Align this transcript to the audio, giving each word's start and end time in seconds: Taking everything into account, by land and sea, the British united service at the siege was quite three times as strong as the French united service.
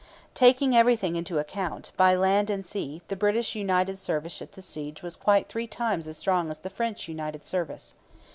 Taking 0.33 0.75
everything 0.75 1.15
into 1.15 1.37
account, 1.37 1.91
by 1.95 2.15
land 2.15 2.49
and 2.49 2.65
sea, 2.65 3.03
the 3.07 3.15
British 3.15 3.53
united 3.53 3.99
service 3.99 4.41
at 4.41 4.53
the 4.53 4.61
siege 4.63 5.03
was 5.03 5.15
quite 5.15 5.47
three 5.47 5.67
times 5.67 6.07
as 6.07 6.17
strong 6.17 6.49
as 6.49 6.57
the 6.57 6.71
French 6.71 7.07
united 7.07 7.45
service. 7.45 7.93